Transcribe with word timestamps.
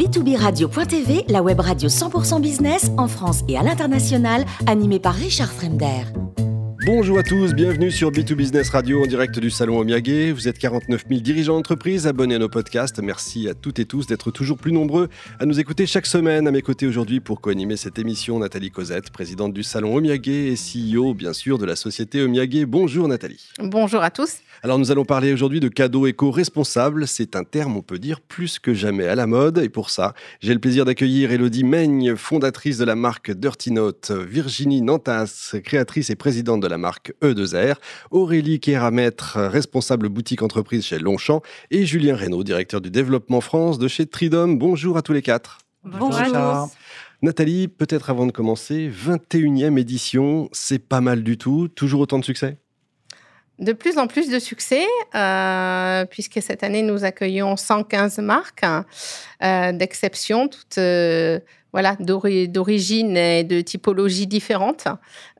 B2B 0.00 0.34
Radio.tv, 0.34 1.26
la 1.28 1.42
web 1.42 1.60
radio 1.60 1.90
100% 1.90 2.40
business 2.40 2.90
en 2.96 3.06
France 3.06 3.42
et 3.48 3.58
à 3.58 3.62
l'international, 3.62 4.46
animée 4.66 4.98
par 4.98 5.14
Richard 5.14 5.52
Fremder. 5.52 6.04
Bonjour 6.86 7.18
à 7.18 7.22
tous, 7.22 7.52
bienvenue 7.52 7.90
sur 7.90 8.10
B2 8.10 8.32
Business 8.32 8.70
Radio 8.70 9.02
en 9.02 9.06
direct 9.06 9.38
du 9.38 9.50
salon 9.50 9.78
Omiage. 9.78 10.32
Vous 10.32 10.48
êtes 10.48 10.58
49 10.58 11.04
000 11.06 11.20
dirigeants 11.20 11.56
d'entreprise 11.56 12.06
abonnés 12.06 12.36
à 12.36 12.38
nos 12.38 12.48
podcasts. 12.48 12.98
Merci 13.02 13.46
à 13.50 13.52
toutes 13.52 13.78
et 13.78 13.84
tous 13.84 14.06
d'être 14.06 14.30
toujours 14.30 14.56
plus 14.56 14.72
nombreux 14.72 15.10
à 15.38 15.44
nous 15.44 15.60
écouter 15.60 15.84
chaque 15.84 16.06
semaine. 16.06 16.48
À 16.48 16.50
mes 16.50 16.62
côtés 16.62 16.86
aujourd'hui 16.86 17.20
pour 17.20 17.42
co-animer 17.42 17.76
cette 17.76 17.98
émission, 17.98 18.38
Nathalie 18.38 18.70
Cosette, 18.70 19.10
présidente 19.10 19.52
du 19.52 19.62
salon 19.62 19.94
Omiage 19.94 20.26
et 20.28 20.54
CEO 20.54 21.12
bien 21.12 21.34
sûr 21.34 21.58
de 21.58 21.66
la 21.66 21.76
société 21.76 22.22
Omiage. 22.22 22.64
Bonjour 22.64 23.06
Nathalie. 23.06 23.50
Bonjour 23.58 24.02
à 24.02 24.10
tous. 24.10 24.38
Alors 24.62 24.78
nous 24.78 24.90
allons 24.90 25.06
parler 25.06 25.32
aujourd'hui 25.32 25.58
de 25.58 25.68
cadeaux 25.68 26.06
éco-responsables. 26.06 27.08
C'est 27.08 27.34
un 27.34 27.44
terme, 27.44 27.78
on 27.78 27.82
peut 27.82 27.98
dire, 27.98 28.20
plus 28.20 28.58
que 28.58 28.74
jamais 28.74 29.06
à 29.06 29.14
la 29.14 29.26
mode. 29.26 29.56
Et 29.56 29.70
pour 29.70 29.88
ça, 29.88 30.12
j'ai 30.40 30.52
le 30.52 30.60
plaisir 30.60 30.84
d'accueillir 30.84 31.32
Elodie 31.32 31.64
Meigne, 31.64 32.14
fondatrice 32.14 32.76
de 32.76 32.84
la 32.84 32.94
marque 32.94 33.30
Dirty 33.30 33.70
Note, 33.70 34.10
Virginie 34.10 34.82
Nantas, 34.82 35.56
créatrice 35.64 36.10
et 36.10 36.14
présidente 36.14 36.60
de 36.60 36.66
la 36.66 36.76
marque 36.76 37.14
E2R, 37.22 37.76
Aurélie 38.10 38.60
Kéramètre, 38.60 39.38
responsable 39.38 40.10
boutique 40.10 40.42
entreprise 40.42 40.84
chez 40.84 40.98
Longchamp, 40.98 41.40
et 41.70 41.86
Julien 41.86 42.14
Reynaud, 42.14 42.44
directeur 42.44 42.82
du 42.82 42.90
développement 42.90 43.40
France 43.40 43.78
de 43.78 43.88
chez 43.88 44.04
Tridom. 44.04 44.48
Bonjour 44.48 44.98
à 44.98 45.02
tous 45.02 45.14
les 45.14 45.22
quatre. 45.22 45.60
Bonjour, 45.84 46.14
à 46.14 46.66
tous. 46.66 46.76
Nathalie, 47.22 47.68
peut-être 47.68 48.10
avant 48.10 48.26
de 48.26 48.32
commencer, 48.32 48.90
21e 48.90 49.78
édition, 49.78 50.50
c'est 50.52 50.78
pas 50.78 51.00
mal 51.00 51.22
du 51.22 51.38
tout. 51.38 51.68
Toujours 51.68 52.02
autant 52.02 52.18
de 52.18 52.24
succès? 52.24 52.58
De 53.60 53.72
plus 53.72 53.98
en 53.98 54.06
plus 54.06 54.28
de 54.28 54.38
succès, 54.38 54.86
euh, 55.14 56.04
puisque 56.06 56.40
cette 56.42 56.62
année, 56.62 56.82
nous 56.82 57.04
accueillons 57.04 57.56
115 57.56 58.18
marques 58.18 58.64
euh, 59.42 59.72
d'exception, 59.72 60.48
toutes 60.48 60.78
euh, 60.78 61.38
voilà, 61.72 61.96
d'origine 62.00 63.16
et 63.16 63.44
de 63.44 63.60
typologie 63.60 64.26
différentes. 64.26 64.88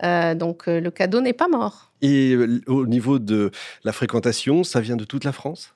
donc, 0.01 0.67
le 0.67 0.91
cadeau 0.91 1.21
n'est 1.21 1.33
pas 1.33 1.49
mort. 1.49 1.91
Et 2.03 2.37
au 2.69 2.87
niveau 2.87 3.19
de 3.19 3.51
la 3.83 3.93
fréquentation, 3.93 4.63
ça 4.63 4.81
vient 4.81 4.97
de 4.97 5.05
toute 5.05 5.25
la 5.25 5.33
France? 5.33 5.75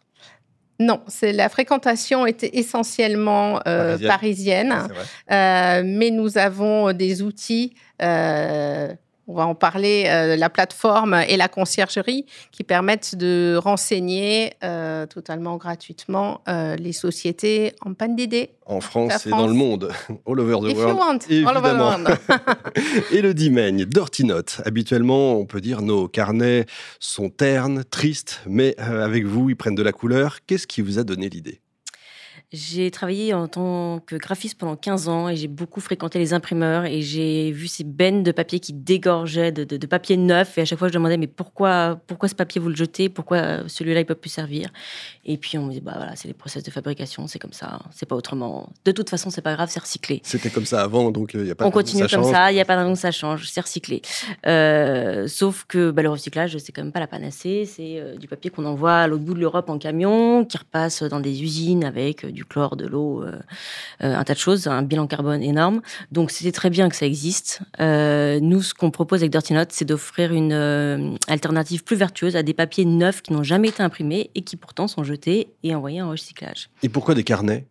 Non, 0.78 1.00
c'est 1.08 1.32
la 1.32 1.48
fréquentation 1.48 2.24
était 2.24 2.56
essentiellement 2.56 3.58
parisienne, 4.06 4.86
mais 5.28 6.10
nous 6.12 6.38
avons 6.38 6.92
des 6.92 7.22
outils 7.22 7.74
on 9.26 9.34
va 9.34 9.46
en 9.46 9.54
parler, 9.54 10.04
euh, 10.06 10.36
la 10.36 10.50
plateforme 10.50 11.14
et 11.28 11.36
la 11.36 11.48
conciergerie 11.48 12.26
qui 12.52 12.62
permettent 12.62 13.14
de 13.16 13.56
renseigner 13.56 14.52
euh, 14.62 15.06
totalement 15.06 15.56
gratuitement 15.56 16.42
euh, 16.48 16.76
les 16.76 16.92
sociétés 16.92 17.74
en 17.80 17.94
panne 17.94 18.16
d'idées. 18.16 18.50
En 18.66 18.80
France 18.80 19.26
et 19.26 19.30
dans 19.30 19.46
le 19.46 19.52
monde, 19.52 19.90
all 20.26 20.40
over 20.40 20.56
the 20.60 20.70
If 20.70 20.78
world. 20.78 21.24
You 21.28 21.44
want, 21.44 21.50
all 21.50 21.56
over 21.56 21.70
the 21.70 21.78
world. 21.78 22.18
et 23.12 23.22
le 23.22 23.34
Dimaigne, 23.34 23.84
Dirty 23.84 24.24
Note. 24.24 24.60
Habituellement, 24.64 25.38
on 25.38 25.46
peut 25.46 25.60
dire 25.60 25.82
nos 25.82 26.08
carnets 26.08 26.66
sont 26.98 27.28
ternes, 27.28 27.84
tristes, 27.84 28.40
mais 28.46 28.76
avec 28.78 29.24
vous, 29.24 29.50
ils 29.50 29.56
prennent 29.56 29.74
de 29.74 29.82
la 29.82 29.92
couleur. 29.92 30.38
Qu'est-ce 30.46 30.66
qui 30.66 30.80
vous 30.80 30.98
a 30.98 31.04
donné 31.04 31.28
l'idée? 31.28 31.60
J'ai 32.54 32.90
travaillé 32.90 33.34
en 33.34 33.48
tant 33.48 34.00
que 34.06 34.14
graphiste 34.16 34.58
pendant 34.58 34.76
15 34.76 35.08
ans 35.08 35.28
et 35.28 35.36
j'ai 35.36 35.48
beaucoup 35.48 35.80
fréquenté 35.80 36.18
les 36.20 36.32
imprimeurs 36.32 36.84
et 36.84 37.02
j'ai 37.02 37.50
vu 37.50 37.66
ces 37.66 37.82
bennes 37.82 38.22
de 38.22 38.30
papier 38.30 38.60
qui 38.60 38.72
dégorgeaient 38.72 39.50
de, 39.50 39.86
papier 39.86 40.16
neuf 40.16 40.56
et 40.56 40.60
à 40.60 40.64
chaque 40.64 40.78
fois 40.78 40.88
je 40.88 40.94
demandais 40.94 41.16
mais 41.16 41.26
pourquoi, 41.26 42.00
pourquoi 42.06 42.28
ce 42.28 42.34
papier 42.34 42.60
vous 42.60 42.68
le 42.68 42.76
jetez? 42.76 43.08
Pourquoi 43.08 43.68
celui-là 43.68 44.00
il 44.00 44.06
peut 44.06 44.14
plus 44.14 44.30
servir? 44.30 44.68
Et 45.24 45.36
puis 45.36 45.58
on 45.58 45.66
me 45.66 45.72
dit 45.72 45.80
bah 45.80 45.94
voilà 45.96 46.14
c'est 46.14 46.28
les 46.28 46.34
process 46.34 46.62
de 46.62 46.70
fabrication, 46.70 47.26
c'est 47.26 47.38
comme 47.40 47.52
ça, 47.52 47.80
c'est 47.90 48.06
pas 48.06 48.14
autrement. 48.14 48.70
De 48.84 48.92
toute 48.92 49.10
façon 49.10 49.30
c'est 49.30 49.42
pas 49.42 49.54
grave, 49.54 49.68
c'est 49.70 49.80
recyclé. 49.80 50.20
C'était 50.22 50.50
comme 50.50 50.66
ça 50.66 50.82
avant 50.82 51.10
donc 51.10 51.32
il 51.34 51.40
euh, 51.40 51.46
y 51.46 51.50
a 51.50 51.54
pas. 51.54 51.66
On 51.66 51.70
continue 51.72 52.08
ça 52.08 52.16
comme 52.16 52.24
ça, 52.24 52.52
il 52.52 52.56
y 52.56 52.60
a 52.60 52.64
pas 52.64 52.76
de 52.76 52.82
raison 52.82 52.94
que 52.94 53.00
ça 53.00 53.10
change, 53.10 53.48
c'est 53.48 53.60
recyclé. 53.60 54.00
Euh, 54.46 55.26
sauf 55.26 55.64
que 55.66 55.90
bah, 55.90 56.02
le 56.02 56.10
recyclage 56.10 56.56
c'est 56.58 56.72
quand 56.72 56.82
même 56.82 56.92
pas 56.92 57.00
la 57.00 57.08
panacée, 57.08 57.64
c'est 57.66 57.98
euh, 57.98 58.16
du 58.16 58.28
papier 58.28 58.50
qu'on 58.50 58.64
envoie 58.64 58.94
à 58.94 59.06
l'autre 59.08 59.24
bout 59.24 59.34
de 59.34 59.40
l'Europe 59.40 59.68
en 59.70 59.78
camion, 59.78 60.44
qui 60.44 60.56
repasse 60.56 61.02
dans 61.02 61.20
des 61.20 61.42
usines 61.42 61.84
avec 61.84 62.24
du 62.26 62.43
chlore, 62.44 62.76
de 62.76 62.86
l'eau, 62.86 63.22
euh, 63.22 63.38
euh, 64.02 64.16
un 64.16 64.24
tas 64.24 64.34
de 64.34 64.38
choses, 64.38 64.66
un 64.66 64.82
bilan 64.82 65.06
carbone 65.06 65.42
énorme. 65.42 65.80
Donc 66.12 66.30
c'était 66.30 66.52
très 66.52 66.70
bien 66.70 66.88
que 66.88 66.96
ça 66.96 67.06
existe. 67.06 67.60
Euh, 67.80 68.40
nous, 68.40 68.62
ce 68.62 68.74
qu'on 68.74 68.90
propose 68.90 69.20
avec 69.20 69.32
Dirty 69.32 69.52
Note, 69.52 69.72
c'est 69.72 69.84
d'offrir 69.84 70.32
une 70.32 71.18
alternative 71.28 71.84
plus 71.84 71.96
vertueuse 71.96 72.36
à 72.36 72.42
des 72.42 72.54
papiers 72.54 72.84
neufs 72.84 73.22
qui 73.22 73.32
n'ont 73.32 73.42
jamais 73.42 73.68
été 73.68 73.82
imprimés 73.82 74.30
et 74.34 74.42
qui 74.42 74.56
pourtant 74.56 74.88
sont 74.88 75.04
jetés 75.04 75.48
et 75.62 75.74
envoyés 75.74 76.02
en 76.02 76.10
recyclage. 76.10 76.68
Et 76.82 76.88
pourquoi 76.88 77.14
des 77.14 77.24
carnets? 77.24 77.66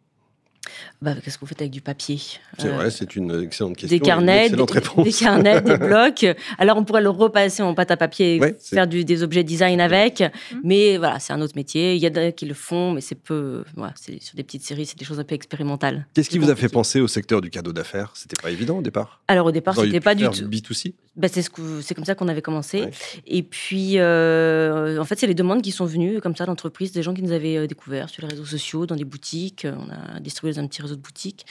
Bah, 1.01 1.15
Qu'est-ce 1.23 1.37
que 1.37 1.41
vous 1.41 1.47
faites 1.47 1.61
avec 1.61 1.71
du 1.71 1.81
papier? 1.81 2.19
C'est 2.57 2.69
vrai, 2.69 2.91
c'est 2.91 3.15
une 3.15 3.43
excellente 3.43 3.77
question. 3.77 3.97
Des 3.97 3.99
carnets, 3.99 4.49
des, 4.49 4.55
des, 4.55 5.11
carnets, 5.11 5.61
des 5.61 5.77
blocs. 5.87 6.25
Alors, 6.57 6.77
on 6.77 6.83
pourrait 6.83 7.01
le 7.01 7.09
repasser 7.09 7.63
en 7.63 7.73
pâte 7.73 7.91
à 7.91 7.97
papier 7.97 8.35
et 8.35 8.55
faire 8.59 8.87
du, 8.87 9.05
des 9.05 9.23
objets 9.23 9.43
design 9.43 9.81
avec. 9.81 10.21
Mhm. 10.21 10.61
Mais 10.63 10.97
voilà, 10.97 11.19
c'est 11.19 11.33
un 11.33 11.41
autre 11.41 11.53
métier. 11.55 11.95
Il 11.95 12.01
y 12.01 12.07
a 12.07 12.31
qui 12.31 12.45
le 12.45 12.53
font, 12.53 12.91
mais 12.91 13.01
c'est 13.01 13.15
peu. 13.15 13.63
Voilà, 13.75 13.93
c'est 13.95 14.21
sur 14.21 14.35
des 14.35 14.43
petites 14.43 14.63
séries, 14.63 14.85
c'est 14.85 14.97
des 14.97 15.05
choses 15.05 15.19
un 15.19 15.23
peu 15.23 15.35
expérimentales. 15.35 16.07
Qu'est-ce 16.13 16.29
qui 16.29 16.37
vous 16.37 16.49
a 16.49 16.55
fait 16.55 16.69
penser 16.69 17.01
au 17.01 17.07
secteur 17.07 17.41
du 17.41 17.49
cadeau 17.49 17.73
d'affaires? 17.73 18.11
C'était 18.15 18.41
pas 18.41 18.51
évident 18.51 18.77
au 18.77 18.81
départ? 18.81 19.21
Alors, 19.27 19.47
au 19.47 19.51
départ, 19.51 19.75
c'était 19.75 19.99
pas 19.99 20.15
du 20.15 20.25
tout. 20.25 20.45
B2C 20.45 20.93
bah, 21.15 21.27
c'est, 21.27 21.43
ce 21.43 21.93
comme 21.93 22.05
ça 22.05 22.15
qu'on 22.15 22.27
avait 22.27 22.41
commencé. 22.41 22.89
Et 23.27 23.43
puis, 23.43 23.99
euh, 23.99 24.99
en 24.99 25.05
fait, 25.05 25.19
c'est 25.19 25.27
les 25.27 25.35
demandes 25.35 25.61
qui 25.61 25.71
sont 25.71 25.85
venues 25.85 26.19
comme 26.21 26.35
ça 26.35 26.47
d'entreprises, 26.47 26.91
des 26.91 27.03
gens 27.03 27.13
qui 27.13 27.21
nous 27.21 27.31
avaient 27.31 27.57
euh, 27.57 27.67
découverts 27.67 28.09
sur 28.09 28.23
les 28.23 28.29
réseaux 28.29 28.45
sociaux, 28.45 28.87
dans 28.87 28.95
des 28.95 29.03
boutiques. 29.03 29.67
On 29.69 29.91
a 29.91 30.19
distribué 30.19 30.52
un 30.59 30.67
petit 30.67 30.81
réseau 30.81 30.95
de 30.95 31.01
boutiques. 31.01 31.45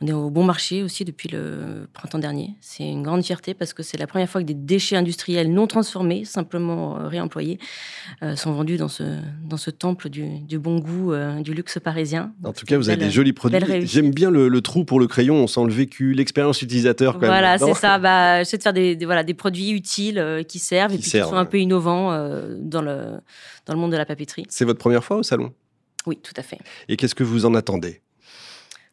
On 0.00 0.06
est 0.06 0.12
au 0.12 0.30
bon 0.30 0.44
marché 0.44 0.82
aussi 0.82 1.04
depuis 1.04 1.28
le 1.28 1.88
printemps 1.92 2.18
dernier. 2.18 2.54
C'est 2.60 2.84
une 2.84 3.02
grande 3.02 3.24
fierté 3.24 3.54
parce 3.54 3.72
que 3.72 3.82
c'est 3.82 3.98
la 3.98 4.06
première 4.06 4.28
fois 4.28 4.40
que 4.40 4.46
des 4.46 4.54
déchets 4.54 4.96
industriels 4.96 5.52
non 5.52 5.66
transformés, 5.66 6.24
simplement 6.24 6.98
euh, 6.98 7.08
réemployés, 7.08 7.58
sont 8.36 8.52
vendus 8.52 8.76
dans 8.76 8.88
ce, 8.88 9.02
dans 9.44 9.56
ce 9.56 9.70
temple 9.70 10.08
du, 10.08 10.40
du 10.40 10.58
bon 10.58 10.78
goût, 10.78 11.12
du 11.40 11.54
luxe 11.54 11.78
parisien. 11.78 12.32
En 12.44 12.52
tout 12.52 12.66
cas, 12.66 12.76
vous 12.76 12.88
avez 12.88 12.98
des 12.98 13.10
jolis 13.10 13.32
produits. 13.32 13.58
J'aime 13.86 14.10
bien 14.12 14.30
le, 14.30 14.60
trou 14.60 14.84
pour 14.84 15.00
le 15.00 15.06
crayon. 15.06 15.36
On 15.36 15.46
sent 15.46 15.64
le 15.64 15.72
vécu, 15.72 16.12
l'expérience 16.12 16.62
utilisateur. 16.62 17.18
Quand 17.18 17.26
voilà, 17.26 17.58
c'est 17.58 17.74
ça. 17.74 17.98
Bah, 17.98 18.38
j'essaie 18.38 18.58
de 18.58 18.62
faire 18.62 18.72
des 18.72 18.96
voilà, 19.04 19.24
des 19.24 19.34
produits 19.34 19.70
utiles 19.70 20.18
euh, 20.18 20.42
qui 20.42 20.58
servent 20.58 20.94
et 20.94 20.98
qui 20.98 21.10
sont 21.10 21.34
un 21.34 21.44
peu 21.44 21.58
innovants 21.58 22.12
euh, 22.12 22.56
dans, 22.58 22.82
le, 22.82 23.18
dans 23.66 23.74
le 23.74 23.78
monde 23.78 23.92
de 23.92 23.96
la 23.96 24.04
papeterie. 24.04 24.44
C'est 24.48 24.64
votre 24.64 24.78
première 24.78 25.04
fois 25.04 25.18
au 25.18 25.22
salon? 25.22 25.52
Oui, 26.06 26.18
tout 26.22 26.34
à 26.36 26.42
fait. 26.42 26.58
Et 26.88 26.96
qu'est-ce 26.96 27.14
que 27.14 27.24
vous 27.24 27.44
en 27.46 27.54
attendez? 27.54 28.00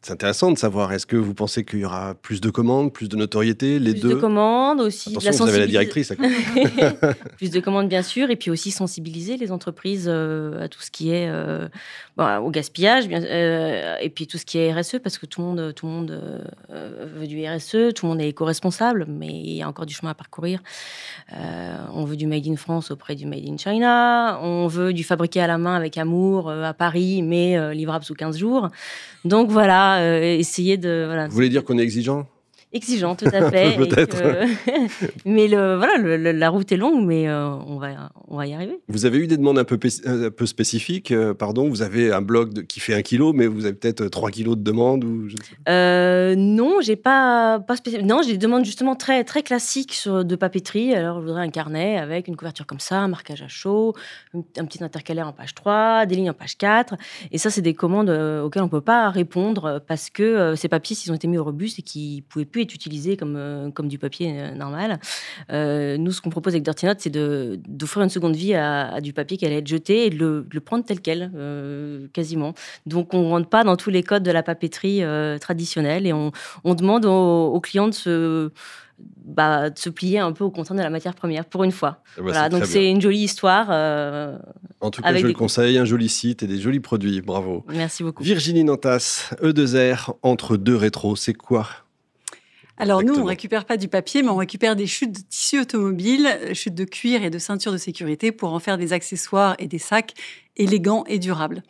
C'est 0.06 0.12
intéressant 0.12 0.52
de 0.52 0.58
savoir. 0.58 0.92
Est-ce 0.92 1.04
que 1.04 1.16
vous 1.16 1.34
pensez 1.34 1.64
qu'il 1.64 1.80
y 1.80 1.84
aura 1.84 2.14
plus 2.14 2.40
de 2.40 2.48
commandes, 2.48 2.92
plus 2.92 3.08
de 3.08 3.16
notoriété, 3.16 3.80
les 3.80 3.92
deux 3.92 4.10
Plus 4.10 4.14
de 4.14 4.20
commandes 4.20 4.80
aussi. 4.80 5.10
Attention, 5.10 5.30
la 5.30 5.36
vous 5.36 5.48
avez 5.48 5.58
la 5.58 5.66
directrice. 5.66 6.12
plus 7.36 7.50
de 7.50 7.58
commandes 7.58 7.88
bien 7.88 8.02
sûr, 8.02 8.30
et 8.30 8.36
puis 8.36 8.52
aussi 8.52 8.70
sensibiliser 8.70 9.36
les 9.36 9.50
entreprises 9.50 10.06
euh, 10.08 10.62
à 10.64 10.68
tout 10.68 10.80
ce 10.80 10.92
qui 10.92 11.10
est 11.10 11.28
euh, 11.28 11.66
au 12.16 12.50
gaspillage, 12.50 13.08
bien, 13.08 13.20
euh, 13.20 13.96
et 14.00 14.08
puis 14.08 14.28
tout 14.28 14.38
ce 14.38 14.46
qui 14.46 14.58
est 14.58 14.72
RSE, 14.72 15.00
parce 15.02 15.18
que 15.18 15.26
tout 15.26 15.40
le 15.40 15.46
monde, 15.48 15.74
tout 15.74 15.86
le 15.86 15.92
monde 15.92 16.46
veut 16.68 17.26
du 17.26 17.44
RSE, 17.44 17.92
tout 17.92 18.06
le 18.06 18.10
monde 18.10 18.20
est 18.20 18.28
éco-responsable, 18.28 19.06
mais 19.08 19.26
il 19.26 19.54
y 19.54 19.62
a 19.62 19.68
encore 19.68 19.86
du 19.86 19.94
chemin 19.94 20.12
à 20.12 20.14
parcourir. 20.14 20.60
on 21.32 22.04
veut 22.04 22.16
du 22.16 22.28
made 22.28 22.46
in 22.46 22.56
France 22.56 22.92
auprès 22.92 23.16
du 23.16 23.26
made 23.26 23.44
in 23.44 23.56
China, 23.56 24.38
on 24.40 24.68
veut 24.68 24.92
du 24.92 25.02
fabriqué 25.02 25.40
à 25.40 25.48
la 25.48 25.58
main 25.58 25.74
avec 25.74 25.98
amour 25.98 26.48
à 26.48 26.74
Paris, 26.74 27.22
mais 27.22 27.74
livrable 27.74 28.04
sous 28.04 28.14
15 28.14 28.38
jours. 28.38 28.68
Donc 29.24 29.50
voilà. 29.50 29.95
Euh, 30.00 30.42
Vous 31.28 31.34
voulez 31.34 31.48
dire 31.48 31.64
qu'on 31.64 31.78
est 31.78 31.82
exigeant? 31.82 32.26
Exigeant, 32.72 33.14
tout 33.14 33.26
à 33.32 33.50
fait. 33.50 33.76
Peut-être. 33.76 34.16
mais 35.24 35.46
le, 35.46 35.76
voilà, 35.76 35.98
la 36.32 36.48
route 36.50 36.70
est 36.72 36.76
longue, 36.76 37.06
mais 37.06 37.28
euh, 37.28 37.48
on, 37.48 37.78
va, 37.78 38.10
on 38.26 38.36
va 38.36 38.46
y 38.46 38.54
arriver. 38.54 38.78
Vous 38.88 39.06
avez 39.06 39.18
eu 39.18 39.26
des 39.28 39.36
demandes 39.36 39.58
un 39.58 39.64
peu, 39.64 39.78
un 40.04 40.30
peu 40.30 40.46
spécifiques, 40.46 41.12
euh, 41.12 41.32
pardon. 41.32 41.68
Vous 41.68 41.82
avez 41.82 42.12
un 42.12 42.22
blog 42.22 42.66
qui 42.66 42.80
fait 42.80 42.94
un 42.94 43.02
kilo, 43.02 43.32
mais 43.32 43.46
vous 43.46 43.66
avez 43.66 43.74
peut-être 43.74 44.08
3 44.08 44.30
kilos 44.30 44.56
de 44.56 44.62
demandes 44.62 45.04
ou 45.04 45.28
je 45.28 45.36
euh, 45.68 46.34
Non, 46.34 46.80
j'ai 46.80 46.96
pas, 46.96 47.60
pas 47.60 47.76
Non, 48.02 48.22
j'ai 48.22 48.32
des 48.32 48.38
demandes 48.38 48.64
justement 48.64 48.96
très, 48.96 49.22
très 49.22 49.42
classiques 49.42 49.94
sur, 49.94 50.24
de 50.24 50.36
papeterie. 50.36 50.92
Alors, 50.92 51.20
je 51.20 51.26
voudrais 51.26 51.42
un 51.42 51.50
carnet 51.50 51.98
avec 51.98 52.26
une 52.26 52.36
couverture 52.36 52.66
comme 52.66 52.80
ça, 52.80 52.98
un 52.98 53.08
marquage 53.08 53.42
à 53.42 53.48
chaud, 53.48 53.94
un 54.34 54.64
petit 54.64 54.82
intercalaire 54.82 55.28
en 55.28 55.32
page 55.32 55.54
3, 55.54 56.06
des 56.06 56.16
lignes 56.16 56.30
en 56.30 56.34
page 56.34 56.58
4. 56.58 56.96
Et 57.30 57.38
ça, 57.38 57.50
c'est 57.50 57.62
des 57.62 57.74
commandes 57.74 58.10
auxquelles 58.10 58.64
on 58.64 58.68
peut 58.68 58.80
pas 58.80 59.08
répondre 59.10 59.80
parce 59.86 60.10
que 60.10 60.54
ces 60.56 60.68
papiers, 60.68 60.96
s'ils 60.96 61.12
ont 61.12 61.14
été 61.14 61.28
mis 61.28 61.38
au 61.38 61.44
robuste 61.44 61.78
et 61.78 61.82
qu'ils 61.82 62.24
pouvaient 62.24 62.44
plus 62.44 62.55
pu 62.56 62.62
être 62.62 62.74
utilisé 62.74 63.16
comme, 63.16 63.70
comme 63.74 63.88
du 63.88 63.98
papier 63.98 64.52
normal. 64.54 64.98
nous, 65.50 66.12
ce 66.12 66.20
qu'on 66.20 66.30
propose 66.30 66.54
avec 66.54 66.62
Dirty 66.62 66.86
Note, 66.86 66.98
c'est 67.00 67.10
d'offrir 67.10 68.02
une 68.02 68.10
seconde 68.10 68.36
vie 68.36 68.54
à, 68.54 69.00
du 69.00 69.12
papier 69.12 69.36
qui 69.36 69.46
allait 69.46 69.58
être 69.58 69.66
jeté 69.66 70.06
et 70.06 70.10
de 70.10 70.46
le, 70.50 70.60
prendre 70.60 70.84
tel 70.84 71.00
quel, 71.00 71.30
quasiment. 72.12 72.54
Donc, 72.86 73.14
on 73.14 73.22
ne 73.22 73.28
rentre 73.28 73.48
pas 73.48 73.64
dans 73.64 73.76
tous 73.76 73.90
les 73.90 74.02
codes 74.02 74.22
de 74.22 74.30
la 74.30 74.42
papeterie 74.42 75.02
traditionnelle 75.40 76.06
et 76.06 76.12
on, 76.12 76.32
on 76.64 76.74
demande 76.74 77.04
aux, 77.04 77.46
aux 77.46 77.60
clients 77.60 77.88
de 77.88 77.94
se 77.94 78.50
bah, 79.24 79.70
de 79.70 79.78
se 79.78 79.90
plier 79.90 80.18
un 80.20 80.32
peu 80.32 80.44
au 80.44 80.50
contraintes 80.50 80.78
de 80.78 80.82
la 80.82 80.90
matière 80.90 81.14
première 81.14 81.44
pour 81.44 81.64
une 81.64 81.72
fois. 81.72 82.02
Eh 82.16 82.20
ben, 82.20 82.30
voilà, 82.30 82.48
donc 82.48 82.64
c'est 82.64 82.90
une 82.90 83.00
jolie 83.00 83.24
histoire. 83.24 83.68
Euh, 83.70 84.38
en 84.80 84.90
tout 84.90 85.02
cas, 85.02 85.14
je 85.14 85.26
le 85.26 85.32
conseille, 85.32 85.78
un 85.78 85.84
joli 85.84 86.08
site 86.08 86.42
et 86.42 86.46
des 86.46 86.58
jolis 86.58 86.80
produits. 86.80 87.20
Bravo. 87.20 87.64
Merci 87.68 88.02
beaucoup. 88.02 88.22
Virginie 88.22 88.64
Nantas, 88.64 89.32
E2R, 89.42 90.14
entre 90.22 90.56
deux 90.56 90.76
rétros, 90.76 91.16
c'est 91.16 91.34
quoi? 91.34 91.66
Alors 92.78 93.02
nous, 93.02 93.14
on 93.14 93.24
récupère 93.24 93.64
pas 93.64 93.76
du 93.76 93.88
papier, 93.88 94.22
mais 94.22 94.28
on 94.28 94.36
récupère 94.36 94.76
des 94.76 94.86
chutes 94.86 95.12
de 95.12 95.20
tissu 95.28 95.60
automobile, 95.60 96.28
chutes 96.52 96.74
de 96.74 96.84
cuir 96.84 97.24
et 97.24 97.30
de 97.30 97.38
ceintures 97.38 97.72
de 97.72 97.78
sécurité 97.78 98.32
pour 98.32 98.52
en 98.52 98.58
faire 98.58 98.76
des 98.76 98.92
accessoires 98.92 99.56
et 99.58 99.66
des 99.66 99.78
sacs 99.78 100.12
élégants 100.56 101.04
et 101.06 101.18
durables. 101.18 101.62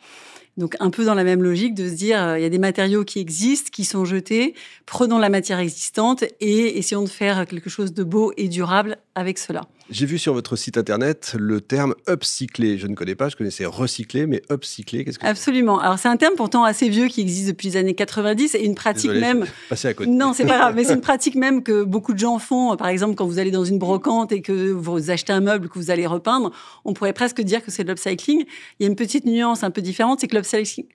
Donc 0.57 0.75
un 0.79 0.89
peu 0.89 1.05
dans 1.05 1.13
la 1.13 1.23
même 1.23 1.43
logique 1.43 1.75
de 1.75 1.87
se 1.87 1.93
dire, 1.93 2.21
euh, 2.21 2.39
il 2.39 2.41
y 2.41 2.45
a 2.45 2.49
des 2.49 2.57
matériaux 2.57 3.05
qui 3.05 3.19
existent, 3.19 3.69
qui 3.71 3.85
sont 3.85 4.05
jetés, 4.05 4.55
prenons 4.85 5.19
la 5.19 5.29
matière 5.29 5.59
existante 5.59 6.23
et 6.39 6.77
essayons 6.79 7.03
de 7.03 7.09
faire 7.09 7.45
quelque 7.45 7.69
chose 7.69 7.93
de 7.93 8.03
beau 8.03 8.33
et 8.37 8.47
durable 8.47 8.97
avec 9.13 9.37
cela. 9.37 9.61
J'ai 9.89 10.05
vu 10.05 10.17
sur 10.17 10.33
votre 10.33 10.57
site 10.57 10.77
internet 10.77 11.35
le 11.39 11.61
terme 11.61 11.95
upcyclé. 12.09 12.77
Je 12.77 12.87
ne 12.87 12.95
connais 12.95 13.15
pas, 13.15 13.29
je 13.29 13.37
connaissais 13.37 13.65
recyclé, 13.65 14.25
mais 14.25 14.41
upcyclé, 14.51 15.05
qu'est-ce 15.05 15.17
que 15.17 15.25
Absolument. 15.25 15.79
Alors 15.79 15.97
c'est 15.97 16.09
un 16.09 16.17
terme 16.17 16.35
pourtant 16.35 16.65
assez 16.65 16.89
vieux 16.89 17.07
qui 17.07 17.21
existe 17.21 17.47
depuis 17.47 17.69
les 17.69 17.77
années 17.77 17.93
90 17.93 18.55
et 18.55 18.65
une 18.65 18.75
pratique 18.75 19.11
même. 19.11 19.45
Passer 19.69 19.87
à 19.87 19.93
côté. 19.93 20.09
Non, 20.09 20.33
c'est 20.33 20.45
pas 20.45 20.57
grave, 20.59 20.75
mais 20.75 20.83
c'est 20.83 20.93
une 20.93 21.01
pratique 21.01 21.35
même 21.35 21.63
que 21.63 21.83
beaucoup 21.83 22.13
de 22.13 22.19
gens 22.19 22.37
font. 22.37 22.75
Par 22.75 22.87
exemple, 22.87 23.15
quand 23.15 23.25
vous 23.25 23.39
allez 23.39 23.51
dans 23.51 23.63
une 23.63 23.79
brocante 23.79 24.33
et 24.33 24.41
que 24.41 24.71
vous 24.71 25.09
achetez 25.09 25.31
un 25.31 25.41
meuble 25.41 25.69
que 25.69 25.79
vous 25.79 25.89
allez 25.89 26.05
repeindre, 26.05 26.51
on 26.83 26.93
pourrait 26.93 27.13
presque 27.13 27.41
dire 27.41 27.63
que 27.63 27.71
c'est 27.71 27.85
de 27.85 27.89
l'upcycling. 27.89 28.43
Il 28.79 28.83
y 28.83 28.85
a 28.85 28.89
une 28.89 28.97
petite 28.97 29.25
nuance 29.25 29.63
un 29.63 29.71
peu 29.71 29.81
différente, 29.81 30.19
c'est 30.19 30.27
que 30.27 30.37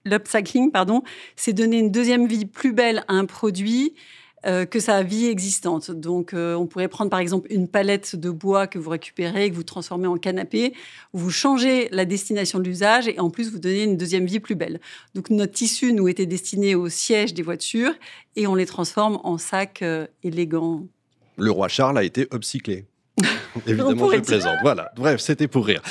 l'upcycling, 0.05 0.71
pardon, 0.71 1.03
c'est 1.37 1.55
donner 1.55 1.79
une 1.79 1.91
deuxième 1.91 2.27
vie 2.27 2.45
plus 2.45 2.73
belle 2.73 3.05
à 3.09 3.15
un 3.15 3.25
produit 3.25 3.95
euh, 4.45 4.67
que 4.67 4.81
sa 4.81 5.05
vie 5.05 5.27
existante. 5.27 5.93
Donc, 5.93 6.35
euh, 6.35 6.55
on 6.55 6.67
pourrait 6.67 6.89
prendre 6.89 7.11
par 7.11 7.21
exemple 7.21 7.47
une 7.51 7.69
palette 7.69 8.17
de 8.17 8.29
bois 8.29 8.67
que 8.67 8.77
vous 8.77 8.91
récupérez, 8.91 9.51
que 9.51 9.55
vous 9.55 9.63
transformez 9.63 10.09
en 10.09 10.17
canapé, 10.17 10.75
vous 11.13 11.31
changez 11.31 11.89
la 11.93 12.05
destination 12.05 12.59
de 12.59 12.65
l'usage 12.65 13.07
et 13.07 13.21
en 13.21 13.31
plus 13.31 13.53
vous 13.53 13.61
donnez 13.61 13.85
une 13.85 13.97
deuxième 13.97 14.27
vie 14.27 14.41
plus 14.41 14.57
belle. 14.57 14.81
Donc, 15.15 15.31
notre 15.31 15.53
tissu 15.53 15.93
nous 15.93 16.09
était 16.09 16.27
destiné 16.27 16.75
au 16.75 16.89
siège 16.89 17.35
des 17.35 17.43
voitures 17.43 17.93
et 18.35 18.49
on 18.49 18.57
les 18.57 18.67
transforme 18.67 19.21
en 19.23 19.39
sacs 19.39 19.83
euh, 19.83 20.09
élégants. 20.25 20.87
Le 21.37 21.53
roi 21.53 21.69
Charles 21.69 21.99
a 21.99 22.03
été 22.03 22.27
upcyclé. 22.35 22.87
Évidemment, 23.67 24.11
je 24.11 24.19
plaisante. 24.19 24.57
Voilà. 24.63 24.91
Bref, 24.97 25.21
c'était 25.21 25.47
pour 25.47 25.67
rire, 25.67 25.83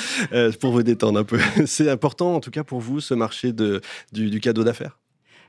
pour 0.60 0.72
vous 0.72 0.82
détendre 0.82 1.20
un 1.20 1.24
peu. 1.24 1.38
C'est 1.66 1.88
important, 1.88 2.34
en 2.34 2.40
tout 2.40 2.50
cas, 2.50 2.64
pour 2.64 2.80
vous, 2.80 3.00
ce 3.00 3.14
marché 3.14 3.52
de, 3.52 3.80
du 4.12 4.40
cadeau 4.40 4.62
d'affaires? 4.62 4.98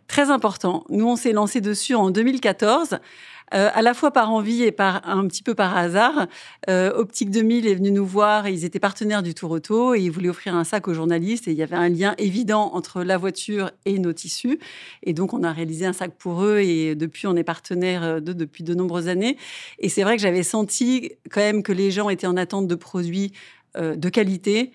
Très 0.07 0.29
important. 0.29 0.83
Nous, 0.89 1.07
on 1.07 1.15
s'est 1.15 1.33
lancé 1.33 1.61
dessus 1.61 1.95
en 1.95 2.09
2014. 2.09 2.99
Euh, 3.53 3.69
à 3.73 3.81
la 3.83 3.93
fois 3.93 4.11
par 4.11 4.31
envie 4.31 4.63
et 4.63 4.71
par 4.71 5.07
un 5.07 5.27
petit 5.27 5.43
peu 5.43 5.53
par 5.53 5.77
hasard, 5.77 6.27
euh, 6.69 6.91
Optique 6.95 7.29
2000 7.29 7.67
est 7.67 7.75
venu 7.75 7.91
nous 7.91 8.05
voir. 8.05 8.47
ils 8.47 8.65
étaient 8.65 8.79
partenaires 8.79 9.21
du 9.21 9.35
Tour 9.35 9.51
Auto 9.51 9.93
et 9.93 10.01
ils 10.01 10.09
voulaient 10.09 10.29
offrir 10.29 10.55
un 10.55 10.63
sac 10.63 10.87
aux 10.87 10.93
journalistes. 10.93 11.47
Et 11.47 11.51
il 11.51 11.57
y 11.57 11.63
avait 11.63 11.75
un 11.75 11.89
lien 11.89 12.15
évident 12.17 12.71
entre 12.73 13.03
la 13.03 13.17
voiture 13.17 13.71
et 13.85 13.99
nos 13.99 14.13
tissus. 14.13 14.59
Et 15.03 15.13
donc, 15.13 15.33
on 15.33 15.43
a 15.43 15.51
réalisé 15.51 15.85
un 15.85 15.93
sac 15.93 16.11
pour 16.17 16.43
eux. 16.43 16.59
Et 16.59 16.95
depuis, 16.95 17.27
on 17.27 17.35
est 17.35 17.43
partenaire 17.43 18.03
euh, 18.03 18.19
d'eux 18.19 18.33
depuis 18.33 18.63
de 18.63 18.73
nombreuses 18.73 19.07
années. 19.07 19.37
Et 19.79 19.89
c'est 19.89 20.03
vrai 20.03 20.15
que 20.15 20.21
j'avais 20.21 20.43
senti 20.43 21.11
quand 21.29 21.41
même 21.41 21.61
que 21.61 21.73
les 21.73 21.91
gens 21.91 22.09
étaient 22.09 22.27
en 22.27 22.37
attente 22.37 22.67
de 22.67 22.75
produits 22.75 23.33
de 23.75 24.09
qualité 24.09 24.71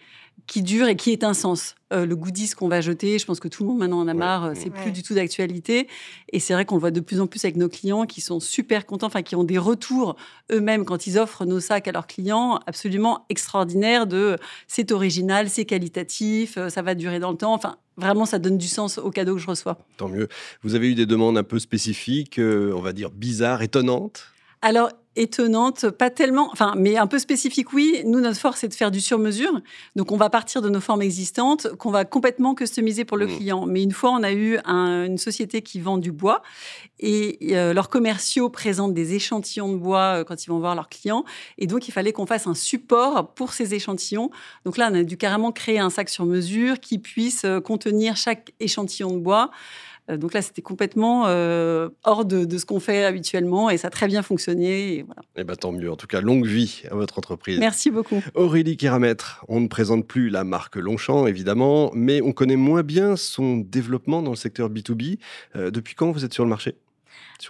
qui 0.48 0.62
dure 0.62 0.88
et 0.88 0.96
qui 0.96 1.12
est 1.12 1.22
un 1.22 1.34
sens. 1.34 1.76
Euh, 1.92 2.04
le 2.04 2.16
goodies 2.16 2.50
qu'on 2.50 2.68
va 2.68 2.80
jeter, 2.80 3.18
je 3.18 3.26
pense 3.26 3.38
que 3.38 3.48
tout 3.48 3.62
le 3.62 3.68
monde 3.68 3.78
maintenant 3.78 4.00
en 4.00 4.08
a 4.08 4.14
marre, 4.14 4.44
euh, 4.46 4.52
c'est 4.54 4.70
plus 4.70 4.90
du 4.90 5.02
tout 5.02 5.14
d'actualité. 5.14 5.88
Et 6.32 6.40
c'est 6.40 6.54
vrai 6.54 6.64
qu'on 6.64 6.74
le 6.74 6.80
voit 6.80 6.90
de 6.90 7.00
plus 7.00 7.20
en 7.20 7.26
plus 7.26 7.44
avec 7.44 7.56
nos 7.56 7.68
clients 7.68 8.06
qui 8.06 8.20
sont 8.20 8.40
super 8.40 8.86
contents, 8.86 9.06
enfin 9.06 9.22
qui 9.22 9.36
ont 9.36 9.44
des 9.44 9.58
retours 9.58 10.16
eux-mêmes 10.50 10.84
quand 10.84 11.06
ils 11.06 11.18
offrent 11.18 11.44
nos 11.44 11.60
sacs 11.60 11.86
à 11.86 11.92
leurs 11.92 12.06
clients 12.06 12.60
absolument 12.66 13.26
extraordinaires 13.28 14.06
de 14.06 14.36
c'est 14.66 14.90
original, 14.90 15.48
c'est 15.48 15.66
qualitatif, 15.66 16.56
euh, 16.56 16.70
ça 16.70 16.82
va 16.82 16.94
durer 16.94 17.20
dans 17.20 17.30
le 17.30 17.36
temps. 17.36 17.52
Enfin, 17.52 17.76
vraiment, 17.98 18.24
ça 18.24 18.38
donne 18.38 18.58
du 18.58 18.68
sens 18.68 18.98
aux 18.98 19.10
cadeaux 19.10 19.34
que 19.34 19.40
je 19.40 19.46
reçois. 19.46 19.78
Tant 19.98 20.08
mieux. 20.08 20.28
Vous 20.62 20.74
avez 20.74 20.88
eu 20.88 20.94
des 20.94 21.06
demandes 21.06 21.36
un 21.36 21.44
peu 21.44 21.58
spécifiques, 21.58 22.40
on 22.40 22.80
va 22.80 22.92
dire 22.92 23.10
bizarres, 23.10 23.62
étonnantes? 23.62 24.24
Alors, 24.62 24.90
étonnante, 25.18 25.90
pas 25.90 26.10
tellement, 26.10 26.48
enfin, 26.52 26.74
mais 26.76 26.96
un 26.96 27.06
peu 27.06 27.18
spécifique, 27.18 27.72
oui. 27.72 28.02
Nous, 28.04 28.20
notre 28.20 28.38
force, 28.38 28.60
c'est 28.60 28.68
de 28.68 28.74
faire 28.74 28.90
du 28.90 29.00
sur-mesure. 29.00 29.60
Donc, 29.96 30.12
on 30.12 30.16
va 30.16 30.30
partir 30.30 30.62
de 30.62 30.68
nos 30.68 30.80
formes 30.80 31.02
existantes 31.02 31.68
qu'on 31.76 31.90
va 31.90 32.04
complètement 32.04 32.54
customiser 32.54 33.04
pour 33.04 33.16
le 33.16 33.26
mmh. 33.26 33.36
client. 33.36 33.66
Mais 33.66 33.82
une 33.82 33.92
fois, 33.92 34.10
on 34.10 34.22
a 34.22 34.32
eu 34.32 34.58
une 34.64 35.18
société 35.18 35.62
qui 35.62 35.80
vend 35.80 35.98
du 35.98 36.12
bois 36.12 36.42
et 37.00 37.38
euh, 37.56 37.72
leurs 37.72 37.88
commerciaux 37.88 38.48
présentent 38.48 38.94
des 38.94 39.14
échantillons 39.14 39.72
de 39.72 39.76
bois 39.76 40.20
euh, 40.20 40.24
quand 40.24 40.44
ils 40.44 40.48
vont 40.48 40.58
voir 40.58 40.74
leurs 40.74 40.88
clients. 40.88 41.24
Et 41.58 41.66
donc, 41.66 41.88
il 41.88 41.92
fallait 41.92 42.12
qu'on 42.12 42.26
fasse 42.26 42.46
un 42.46 42.54
support 42.54 43.34
pour 43.34 43.52
ces 43.52 43.74
échantillons. 43.74 44.30
Donc 44.64 44.76
là, 44.76 44.88
on 44.90 44.94
a 44.94 45.02
dû 45.02 45.16
carrément 45.16 45.52
créer 45.52 45.78
un 45.78 45.90
sac 45.90 46.08
sur 46.08 46.26
mesure 46.26 46.80
qui 46.80 46.98
puisse 46.98 47.44
euh, 47.44 47.60
contenir 47.60 48.16
chaque 48.16 48.52
échantillon 48.60 49.12
de 49.12 49.18
bois. 49.18 49.50
Euh, 50.10 50.16
donc 50.16 50.34
là, 50.34 50.42
c'était 50.42 50.62
complètement 50.62 51.26
euh, 51.26 51.88
hors 52.04 52.24
de, 52.24 52.46
ce 52.56 52.64
qu'on 52.64 52.80
fait 52.80 53.04
habituellement 53.04 53.70
et 53.70 53.76
ça 53.76 53.88
a 53.88 53.90
très 53.90 54.06
bien 54.06 54.22
fonctionné. 54.22 54.94
Et 54.94 55.02
voilà. 55.02 55.22
Eh 55.36 55.44
ben, 55.44 55.56
tant 55.56 55.72
mieux. 55.72 55.90
En 55.90 55.96
tout 55.96 56.06
cas, 56.06 56.20
longue 56.20 56.46
vie 56.46 56.82
à 56.90 56.94
votre 56.94 57.18
entreprise. 57.18 57.58
Merci 57.58 57.90
beaucoup. 57.90 58.22
Aurélie 58.34 58.76
Kéramètre, 58.76 59.44
on 59.48 59.60
ne 59.60 59.68
présente 59.68 60.06
plus 60.06 60.30
la 60.30 60.44
marque 60.44 60.76
Longchamp, 60.76 61.26
évidemment, 61.26 61.90
mais 61.94 62.20
on 62.20 62.32
connaît 62.32 62.56
moins 62.56 62.82
bien 62.82 63.16
son 63.16 63.58
développement 63.58 64.22
dans 64.22 64.30
le 64.30 64.36
secteur 64.36 64.70
B2B. 64.70 65.18
Euh, 65.56 65.70
depuis 65.70 65.94
quand 65.94 66.10
vous 66.10 66.24
êtes 66.24 66.34
sur 66.34 66.44
le 66.44 66.50
marché? 66.50 66.76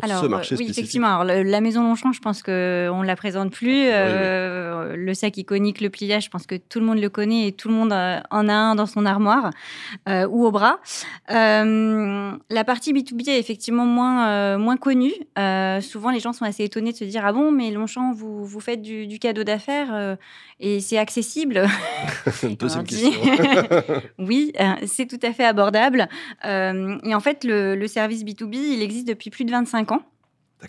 Alors, 0.02 0.24
oui, 0.52 0.66
effectivement. 0.68 1.22
la 1.22 1.60
maison 1.60 1.82
Longchamp, 1.82 2.12
je 2.12 2.20
pense 2.20 2.42
qu'on 2.42 2.50
ne 2.52 3.06
la 3.06 3.16
présente 3.16 3.50
plus. 3.52 3.86
Euh, 3.86 4.94
le 4.96 5.14
sac 5.14 5.36
iconique, 5.38 5.80
le 5.80 5.88
pliage, 5.88 6.24
je 6.24 6.30
pense 6.30 6.46
que 6.46 6.56
tout 6.56 6.78
le 6.78 6.86
monde 6.86 7.00
le 7.00 7.08
connaît 7.08 7.48
et 7.48 7.52
tout 7.52 7.68
le 7.68 7.74
monde 7.74 7.92
euh, 7.92 8.20
en 8.30 8.48
a 8.48 8.52
un 8.52 8.74
dans 8.74 8.86
son 8.86 9.06
armoire 9.06 9.50
euh, 10.08 10.26
ou 10.28 10.44
au 10.44 10.50
bras. 10.50 10.78
la 11.28 12.64
partie 12.66 12.92
B2B 12.92 13.30
est 13.30 13.38
effectivement 13.38 13.86
moins, 13.86 14.58
moins 14.58 14.76
connue. 14.76 15.14
souvent, 15.80 16.10
les 16.10 16.20
gens 16.20 16.32
sont 16.32 16.44
assez 16.44 16.64
étonnés 16.64 16.92
de 16.92 16.96
se 16.96 17.04
dire 17.04 17.24
Ah 17.24 17.32
bon, 17.32 17.50
mais 17.50 17.70
Longchamp, 17.70 18.12
vous, 18.12 18.44
vous 18.44 18.60
faites 18.60 18.82
du, 18.82 19.18
cadeau 19.18 19.44
d'affaires 19.44 20.16
et 20.60 20.80
c'est 20.80 20.98
accessible? 20.98 21.62
oui, 24.18 24.52
c'est 24.86 25.06
tout 25.06 25.18
à 25.22 25.32
fait 25.32 25.44
abordable. 25.44 26.08
et 26.44 27.14
en 27.14 27.20
fait, 27.20 27.44
le, 27.44 27.74
le 27.74 27.86
service 27.86 28.24
B2B, 28.24 28.54
il 28.54 28.82
existe 28.82 29.08
depuis 29.08 29.30
plus 29.30 29.44
de 29.44 29.50
25 29.50 29.77
ans. 29.86 30.02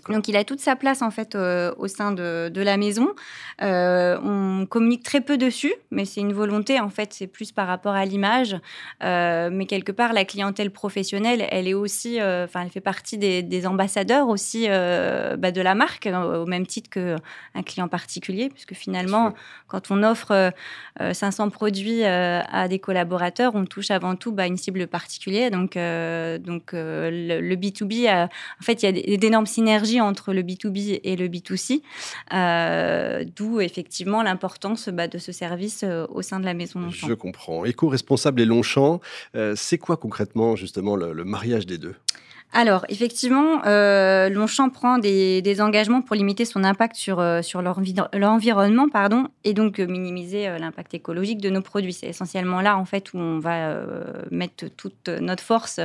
Donc 0.09 0.27
il 0.27 0.37
a 0.37 0.43
toute 0.43 0.59
sa 0.59 0.75
place 0.75 1.01
en 1.01 1.09
fait 1.09 1.33
euh, 1.35 1.73
au 1.77 1.87
sein 1.87 2.11
de, 2.11 2.51
la 2.55 2.77
maison. 2.77 3.09
Euh, 3.61 4.19
on 4.23 4.65
communique 4.67 5.03
très 5.03 5.21
peu 5.21 5.37
dessus, 5.37 5.73
mais 5.91 6.05
c'est 6.05 6.21
une 6.21 6.33
volonté 6.33 6.79
en 6.79 6.89
fait. 6.89 7.13
C'est 7.13 7.27
plus 7.27 7.51
par 7.51 7.67
rapport 7.67 7.93
à 7.93 8.05
l'image, 8.05 8.55
euh, 9.03 9.49
mais 9.51 9.65
quelque 9.65 9.91
part 9.91 10.13
la 10.13 10.25
clientèle 10.25 10.71
professionnelle, 10.71 11.47
elle 11.49 11.67
est 11.67 11.73
aussi, 11.73 12.21
enfin 12.21 12.61
elle 12.61 12.69
fait 12.69 12.81
partie 12.81 13.17
des, 13.17 13.65
ambassadeurs 13.65 14.29
aussi 14.29 14.67
bah, 14.67 15.51
de 15.51 15.61
la 15.61 15.75
marque, 15.75 16.07
au 16.07 16.45
même 16.45 16.65
titre 16.65 16.89
qu'un 16.89 17.63
client 17.63 17.87
particulier, 17.87 18.49
puisque 18.49 18.73
finalement 18.73 19.33
quand 19.67 19.91
on 19.91 20.03
offre 20.03 20.53
500 20.99 21.49
produits 21.49 22.03
à 22.03 22.67
des 22.67 22.79
collaborateurs, 22.79 23.55
on 23.55 23.65
touche 23.65 23.91
avant 23.91 24.15
tout 24.15 24.31
bah, 24.31 24.45
une 24.45 24.57
cible 24.57 24.87
particulière. 24.87 25.51
Donc 25.51 25.73
donc 25.73 26.71
le, 26.73 27.55
B2B, 27.55 28.07
en 28.09 28.63
fait 28.63 28.83
il 28.83 29.09
y 29.09 29.13
a 29.13 29.17
d'énormes 29.17 29.45
synergies 29.45 29.78
entre 30.01 30.33
le 30.33 30.41
B2B 30.41 30.99
et 31.03 31.15
le 31.15 31.27
B2C, 31.27 31.81
euh, 32.33 33.23
d'où 33.35 33.59
effectivement 33.59 34.23
l'importance 34.23 34.89
bah, 34.89 35.07
de 35.07 35.17
ce 35.17 35.31
service 35.31 35.83
euh, 35.83 36.05
au 36.09 36.21
sein 36.21 36.39
de 36.39 36.45
la 36.45 36.53
maison 36.53 36.79
Longchamp. 36.79 37.07
Je 37.07 37.13
comprends. 37.13 37.65
Éco-responsable 37.65 38.41
et 38.41 38.45
Longchamp, 38.45 39.01
euh, 39.35 39.53
c'est 39.55 39.77
quoi 39.77 39.97
concrètement 39.97 40.55
justement 40.55 40.95
le 40.95 41.23
mariage 41.23 41.65
des 41.65 41.77
deux? 41.77 41.95
Alors, 42.51 42.83
effectivement, 42.89 43.61
euh, 43.67 44.27
Longchamp 44.29 44.69
prend 44.71 44.97
des, 44.97 45.61
engagements 45.61 46.01
pour 46.01 46.15
limiter 46.15 46.45
son 46.45 46.63
impact 46.63 46.95
sur, 46.95 47.19
euh, 47.19 47.41
l'environnement 48.13 48.89
pardon, 48.89 49.27
et 49.43 49.53
donc 49.53 49.79
euh, 49.79 49.85
minimiser 49.85 50.57
l'impact 50.57 50.95
écologique 50.95 51.41
de 51.41 51.51
nos 51.51 51.61
produits. 51.61 51.93
C'est 51.93 52.07
essentiellement 52.07 52.61
là, 52.61 52.75
en 52.77 52.85
fait, 52.85 53.13
où 53.13 53.19
on 53.19 53.37
va 53.37 53.77
mettre 54.31 54.65
toute 54.75 55.09
notre 55.09 55.43
force 55.43 55.79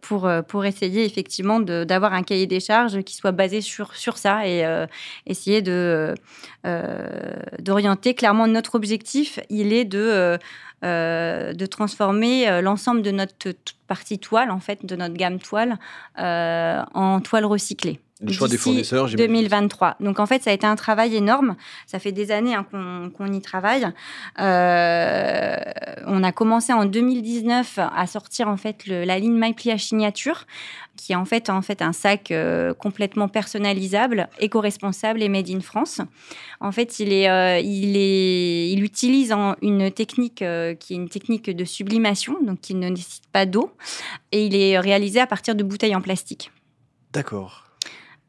pour, 0.00 0.64
essayer, 0.64 1.04
effectivement, 1.04 1.58
d'avoir 1.58 2.12
un 2.12 2.22
cahier 2.22 2.46
des 2.46 2.60
charges 2.60 3.02
qui 3.02 3.16
soit 3.16 3.32
basé 3.32 3.60
sur, 3.60 3.96
sur 3.96 4.16
ça 4.16 4.46
et 4.46 4.64
essayer 5.26 5.60
d'orienter 7.58 8.14
clairement 8.14 8.46
notre 8.46 8.76
objectif. 8.76 9.40
Il 9.50 9.72
est 9.72 9.84
de 9.84 10.38
euh, 10.84 11.54
de 11.54 11.66
transformer 11.66 12.48
euh, 12.48 12.60
l'ensemble 12.60 13.00
de 13.00 13.10
notre 13.10 13.52
partie 13.86 14.18
toile, 14.18 14.50
en 14.50 14.60
fait, 14.60 14.84
de 14.84 14.96
notre 14.96 15.14
gamme 15.14 15.38
toile, 15.38 15.78
euh, 16.18 16.82
en 16.92 17.20
toile 17.20 17.46
recyclée. 17.46 18.00
Le 18.26 18.32
choix 18.32 18.48
des 18.48 18.56
fournisseurs, 18.56 19.08
2023. 19.08 19.96
Donc 20.00 20.18
en 20.18 20.26
fait, 20.26 20.42
ça 20.42 20.50
a 20.50 20.52
été 20.52 20.66
un 20.66 20.76
travail 20.76 21.14
énorme. 21.16 21.56
Ça 21.86 21.98
fait 21.98 22.12
des 22.12 22.30
années 22.30 22.54
hein, 22.54 22.66
qu'on 23.16 23.32
y 23.32 23.40
travaille. 23.40 23.86
Euh, 24.40 25.56
on 26.06 26.22
a 26.22 26.32
commencé 26.32 26.72
en 26.72 26.84
2019 26.84 27.78
à 27.78 28.06
sortir 28.06 28.48
en 28.48 28.56
fait 28.56 28.86
la 28.86 29.18
ligne 29.18 29.38
My 29.38 29.52
Pliage 29.52 29.84
Signature, 29.84 30.46
qui 30.96 31.12
est 31.12 31.16
en 31.16 31.24
fait 31.24 31.50
en 31.50 31.62
fait 31.62 31.82
un 31.82 31.92
sac 31.92 32.30
euh, 32.30 32.74
complètement 32.74 33.28
personnalisable, 33.28 34.28
éco-responsable 34.40 35.22
et 35.22 35.28
made 35.28 35.50
in 35.50 35.60
France. 35.60 36.00
En 36.60 36.72
fait, 36.72 36.98
il 36.98 37.12
est, 37.12 37.28
euh, 37.28 37.58
il 37.58 37.96
est, 37.96 38.70
il 38.70 38.82
utilise 38.82 39.32
une 39.62 39.90
technique 39.90 40.38
qui 40.38 40.44
est 40.94 40.96
une 40.96 41.08
technique 41.08 41.50
de 41.50 41.64
sublimation, 41.64 42.36
donc 42.42 42.60
qui 42.60 42.74
ne 42.74 42.88
nécessite 42.88 43.28
pas 43.32 43.46
d'eau, 43.46 43.72
et 44.32 44.46
il 44.46 44.56
est 44.56 44.78
réalisé 44.78 45.20
à 45.20 45.26
partir 45.26 45.54
de 45.54 45.62
bouteilles 45.62 45.96
en 45.96 46.00
plastique. 46.00 46.50
D'accord. 47.12 47.64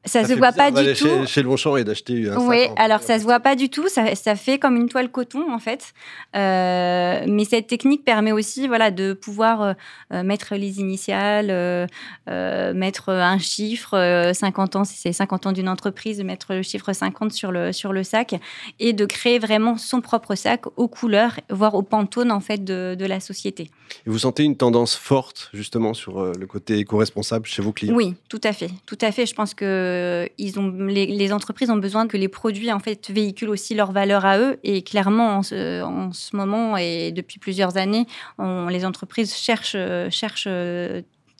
Ça, 0.06 0.22
ne 0.22 0.28
se 0.28 0.34
voit 0.34 0.52
pas 0.52 0.72
du 0.72 0.94
tout. 0.94 1.08
Chez, 1.08 1.28
chez 1.28 1.44
Longchamp 1.44 1.78
et 1.78 1.84
d'acheter 1.84 2.30
un 2.30 2.38
Oui, 2.38 2.68
alors 2.78 3.02
ça 3.02 3.18
se 3.18 3.24
voit 3.24 3.40
pas 3.40 3.56
du 3.56 3.70
tout. 3.70 3.88
Ça, 3.88 4.16
ça, 4.16 4.36
fait 4.36 4.60
comme 4.60 4.76
une 4.76 4.88
toile 4.88 5.10
coton 5.10 5.52
en 5.52 5.60
fait. 5.60 5.94
Euh, 6.36 7.26
mais 7.28 7.46
cette 7.46 7.68
technique 7.68 8.06
permet 8.06 8.32
aussi, 8.32 8.68
voilà, 8.68 8.92
de 8.92 9.14
pouvoir 9.14 9.76
euh, 10.14 10.24
mettre 10.24 10.56
les 10.56 10.80
initiales, 10.80 11.48
euh, 11.50 12.74
mettre 12.74 13.10
un 13.10 13.40
chiffre, 13.40 14.32
50 14.34 14.76
ans 14.76 14.84
si 14.84 14.98
c'est 14.98 15.14
50 15.14 15.48
ans 15.48 15.52
d'une 15.52 15.70
entreprise, 15.70 16.22
mettre 16.24 16.54
le 16.54 16.62
chiffre 16.62 16.94
50 16.94 17.32
sur 17.32 17.52
le 17.52 17.72
sur 17.72 17.94
le 17.94 18.04
sac 18.04 18.36
et 18.80 18.94
de 18.94 19.06
créer 19.06 19.40
vraiment 19.40 19.78
son 19.78 20.02
propre 20.02 20.36
sac 20.36 20.66
aux 20.78 20.88
couleurs, 20.88 21.40
voire 21.50 21.76
au 21.76 21.82
pantone 21.82 22.32
en 22.32 22.40
fait 22.40 22.64
de, 22.64 22.96
de 22.98 23.06
la 23.06 23.20
société. 23.20 23.72
Et 24.06 24.10
vous 24.10 24.20
sentez 24.20 24.44
une 24.44 24.58
tendance 24.58 24.96
forte 24.96 25.50
justement 25.54 25.94
sur 25.94 26.34
le 26.34 26.46
côté 26.48 26.78
éco-responsable 26.80 27.46
chez 27.46 27.62
vos 27.62 27.72
clients? 27.72 27.96
Oui, 27.96 28.16
tout 28.30 28.42
à 28.44 28.54
fait, 28.54 28.70
tout 28.86 28.98
à 29.02 29.12
fait. 29.12 29.26
Je 29.26 29.34
pense 29.34 29.54
que 29.54 29.95
euh, 29.96 30.28
ils 30.38 30.60
ont, 30.60 30.72
les, 30.72 31.34
entreprises 31.34 31.70
ont 31.70 31.78
besoin 31.78 32.08
que 32.08 32.18
les 32.18 32.28
produits 32.28 32.72
en 32.72 32.80
fait 32.80 33.10
véhiculent 33.10 33.50
aussi 33.50 33.76
leur 33.76 33.92
valeur 33.92 34.26
à 34.26 34.38
eux. 34.40 34.58
Et 34.64 34.82
clairement, 34.82 35.38
en 35.38 35.44
ce, 35.44 35.82
en 35.82 36.12
ce 36.12 36.36
moment 36.36 36.78
et 36.78 37.12
depuis 37.12 37.40
plusieurs 37.40 37.78
années, 37.78 38.06
les 38.40 38.86
entreprises 38.86 39.34
cherchent, 39.36 39.78
cherchent 40.10 40.48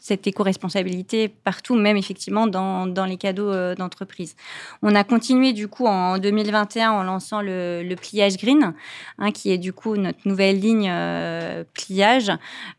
cette 0.06 0.28
éco-responsabilité 0.28 1.30
partout, 1.30 1.74
même 1.74 1.98
effectivement 1.98 2.46
dans, 2.46 2.86
dans 2.86 3.06
les 3.06 3.18
cadeaux 3.18 3.52
euh, 3.52 3.74
d'entreprise. 3.74 4.36
On 4.84 4.94
a 4.94 5.04
continué 5.04 5.52
du 5.52 5.68
coup 5.68 5.88
en 5.88 6.20
2021 6.20 6.92
en 6.92 7.02
lançant 7.02 7.42
le, 7.42 7.96
pliage 8.00 8.38
green, 8.38 8.76
hein, 9.18 9.32
qui 9.32 9.52
est 9.52 9.58
du 9.58 9.74
coup 9.74 9.96
notre 9.96 10.20
nouvelle 10.26 10.60
ligne 10.60 10.92
euh, 10.92 11.64
pliage, 11.74 12.32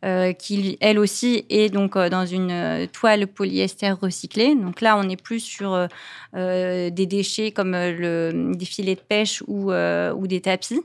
euh, 0.05 0.33
qui 0.35 0.79
elle 0.81 1.01
aussi 1.01 1.45
est 1.51 1.69
donc 1.69 1.99
dans 1.99 2.27
une 2.27 2.87
toile 2.93 3.27
polyester 3.27 3.91
recyclée. 3.91 4.55
Donc 4.55 4.81
là, 4.81 4.97
on 4.97 5.03
n'est 5.03 5.17
plus 5.17 5.41
sur 5.41 5.89
des 6.33 7.07
déchets 7.07 7.51
comme 7.51 7.73
le, 7.73 8.53
des 8.55 8.67
filets 8.67 8.95
de 8.95 9.01
pêche 9.01 9.43
ou, 9.49 9.73
ou 9.73 10.27
des 10.29 10.41
tapis. 10.41 10.81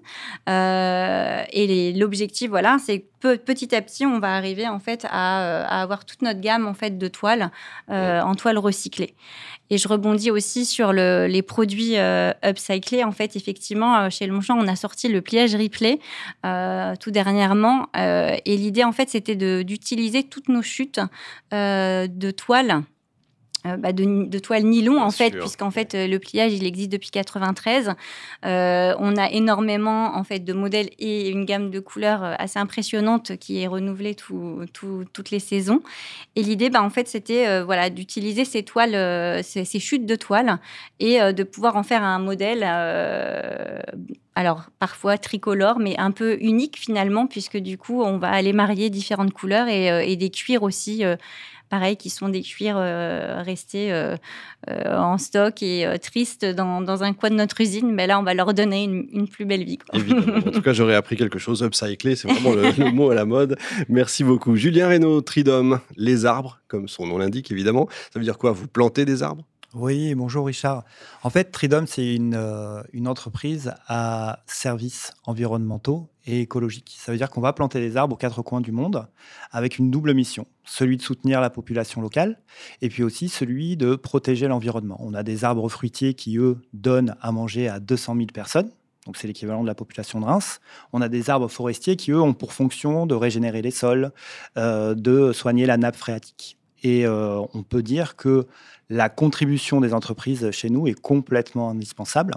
et 0.47 1.93
l'objectif, 1.95 2.49
voilà, 2.49 2.77
c'est 2.83 3.10
petit 3.21 3.75
à 3.75 3.81
petit, 3.81 4.05
on 4.05 4.19
va 4.19 4.35
arriver 4.35 4.67
en 4.67 4.79
fait 4.79 5.05
à, 5.09 5.63
à 5.63 5.81
avoir 5.81 6.05
toute 6.05 6.21
notre 6.21 6.39
gamme 6.39 6.67
en 6.67 6.73
fait 6.73 6.97
de 6.97 7.07
toiles 7.07 7.51
euh, 7.89 8.21
en 8.21 8.35
toile 8.35 8.57
recyclée. 8.57 9.15
Et 9.69 9.77
je 9.77 9.87
rebondis 9.87 10.31
aussi 10.31 10.65
sur 10.65 10.91
les 10.91 11.41
produits 11.41 11.97
euh, 11.97 12.33
upcyclés. 12.43 13.03
En 13.03 13.11
fait, 13.11 13.35
effectivement, 13.35 13.97
euh, 13.97 14.09
chez 14.09 14.27
Longchamp, 14.27 14.57
on 14.57 14.67
a 14.67 14.75
sorti 14.75 15.07
le 15.07 15.21
pliage 15.21 15.55
replay 15.55 15.99
tout 16.99 17.11
dernièrement. 17.11 17.87
et 17.95 18.57
l'idée, 18.57 18.83
en 18.83 18.91
fait, 18.91 19.09
c'était 19.09 19.35
d'utiliser 19.63 20.23
toutes 20.23 20.49
nos 20.49 20.61
chutes 20.61 20.99
de 21.51 22.31
toiles 22.31 22.83
euh, 23.67 23.77
bah, 23.77 23.93
de, 23.93 24.25
de, 24.25 24.39
toile 24.39 24.63
nylon 24.63 24.99
en 24.99 25.11
fait 25.11 25.37
puisqu'en 25.37 25.69
fait 25.69 25.93
euh, 25.93 26.07
le 26.07 26.17
pliage 26.17 26.51
il 26.51 26.65
existe 26.65 26.91
depuis 26.91 27.11
93 27.11 27.93
euh, 28.43 28.95
on 28.97 29.15
a 29.17 29.29
énormément 29.29 30.17
en 30.17 30.23
fait 30.23 30.39
de 30.39 30.51
modèles 30.53 30.89
et 30.97 31.29
une 31.29 31.45
gamme 31.45 31.69
de 31.69 31.79
couleurs 31.79 32.23
assez 32.39 32.57
impressionnante 32.57 33.37
qui 33.37 33.61
est 33.61 33.67
renouvelée 33.67 34.15
tout, 34.15 34.65
toutes 35.13 35.29
les 35.29 35.39
saisons. 35.39 35.81
Et 36.35 36.41
l'idée 36.41 36.71
bah, 36.71 36.81
en 36.81 36.89
fait 36.89 37.07
c'était 37.07 37.61
voilà 37.61 37.91
d'utiliser 37.91 38.45
ces 38.45 38.63
toiles 38.63 39.43
ces, 39.43 39.63
ces, 39.63 39.79
chutes 39.79 40.07
de 40.07 40.15
toiles 40.15 40.57
et 40.99 41.19
de 41.19 41.43
pouvoir 41.43 41.75
en 41.75 41.83
faire 41.83 42.01
un 42.01 42.17
modèle 42.17 42.63
alors 44.35 44.63
parfois 44.79 45.17
tricolore, 45.17 45.79
mais 45.79 45.97
un 45.97 46.11
peu 46.11 46.37
unique 46.41 46.77
finalement, 46.77 47.27
puisque 47.27 47.57
du 47.57 47.77
coup, 47.77 48.01
on 48.01 48.17
va 48.17 48.29
aller 48.29 48.53
marier 48.53 48.89
différentes 48.89 49.33
couleurs 49.33 49.67
et, 49.67 50.11
et 50.11 50.15
des 50.15 50.29
cuirs 50.29 50.63
aussi 50.63 51.03
pareil, 51.71 51.95
qui 51.95 52.09
sont 52.11 52.29
des 52.29 52.41
cuirs 52.41 52.75
euh, 52.77 53.41
restés 53.43 53.91
euh, 53.91 54.17
euh, 54.69 54.97
en 54.97 55.17
stock 55.17 55.63
et 55.63 55.87
tristes 56.01 56.45
dans, 56.45 57.03
un 57.03 57.13
coin 57.13 57.29
de 57.31 57.35
notre 57.35 57.61
usine. 57.61 57.91
Mais 57.91 58.05
là, 58.05 58.19
on 58.19 58.23
va 58.23 58.35
leur 58.35 58.53
donner 58.53 58.83
une, 58.83 59.27
plus 59.27 59.45
belle 59.45 59.63
vie. 59.63 59.79
En 59.93 60.51
tout 60.51 60.61
cas, 60.61 60.73
j'aurais 60.73 60.95
appris 60.95 61.15
quelque 61.15 61.39
chose. 61.39 61.63
Upcycler, 61.63 62.15
c'est 62.15 62.29
vraiment 62.29 62.53
le, 62.53 62.91
mot 62.91 63.09
à 63.09 63.15
la 63.15 63.25
mode. 63.25 63.57
Merci 63.87 64.23
beaucoup. 64.23 64.55
Julien 64.55 64.89
Reynaud, 64.89 65.21
Tridom, 65.21 65.79
les 65.95 66.25
arbres, 66.25 66.59
comme 66.67 66.87
son 66.89 67.07
nom 67.07 67.17
l'indique 67.17 67.49
évidemment. 67.51 67.87
Ça 68.11 68.19
veut 68.19 68.25
dire 68.25 68.37
quoi? 68.37 68.51
Vous 68.51 68.67
plantez 68.67 69.05
des 69.05 69.23
arbres? 69.23 69.45
Oui, 69.73 70.15
bonjour 70.15 70.47
Richard. 70.47 70.83
En 71.23 71.29
fait, 71.29 71.45
Tridom, 71.45 71.85
c'est 71.87 72.15
une, 72.15 72.37
une, 72.91 73.07
entreprise 73.07 73.73
à 73.87 74.43
services 74.45 75.13
environnementaux 75.23 76.09
et 76.25 76.41
écologiques. 76.41 76.97
Ça 76.99 77.13
veut 77.13 77.17
dire 77.17 77.29
qu'on 77.29 77.39
va 77.39 77.53
planter 77.53 77.79
des 77.79 77.95
arbres 77.95 78.15
aux 78.15 78.17
quatre 78.17 78.41
coins 78.41 78.59
du 78.59 78.73
monde 78.73 79.07
avec 79.49 79.77
une 79.77 79.89
double 79.89 80.13
mission, 80.13 80.45
celui 80.65 80.97
de 80.97 81.01
soutenir 81.01 81.39
la 81.39 81.49
population 81.49 82.01
locale 82.01 82.41
et 82.81 82.89
puis 82.89 83.01
aussi 83.03 83.29
celui 83.29 83.77
de 83.77 83.95
protéger 83.95 84.49
l'environnement. 84.49 84.97
On 84.99 85.13
a 85.13 85.23
des 85.23 85.45
arbres 85.45 85.69
fruitiers 85.69 86.15
qui, 86.15 86.37
eux, 86.37 86.57
donnent 86.73 87.15
à 87.21 87.31
manger 87.31 87.69
à 87.69 87.79
200 87.79 88.15
000 88.15 88.27
personnes. 88.33 88.71
Donc 89.05 89.17
c'est 89.17 89.27
l'équivalent 89.27 89.61
de 89.61 89.67
la 89.67 89.75
population 89.75 90.19
de 90.19 90.25
Reims. 90.25 90.59
On 90.91 91.01
a 91.01 91.07
des 91.07 91.29
arbres 91.29 91.47
forestiers 91.47 91.95
qui, 91.95 92.11
eux, 92.11 92.21
ont 92.21 92.33
pour 92.33 92.53
fonction 92.53 93.05
de 93.05 93.15
régénérer 93.15 93.61
les 93.61 93.71
sols, 93.71 94.11
euh, 94.57 94.95
de 94.95 95.31
soigner 95.31 95.65
la 95.65 95.77
nappe 95.77 95.95
phréatique. 95.95 96.57
Et 96.83 97.05
euh, 97.05 97.41
on 97.53 97.63
peut 97.63 97.83
dire 97.83 98.15
que 98.15 98.47
la 98.89 99.09
contribution 99.09 99.81
des 99.81 99.93
entreprises 99.93 100.51
chez 100.51 100.69
nous 100.69 100.87
est 100.87 100.99
complètement 100.99 101.69
indispensable. 101.69 102.35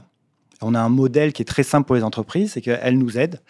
On 0.62 0.74
a 0.74 0.80
un 0.80 0.88
modèle 0.88 1.32
qui 1.32 1.42
est 1.42 1.46
très 1.46 1.62
simple 1.62 1.86
pour 1.86 1.96
les 1.96 2.04
entreprises, 2.04 2.52
c'est 2.52 2.60
qu'elles 2.60 2.98
nous 2.98 3.18
aident. 3.18 3.40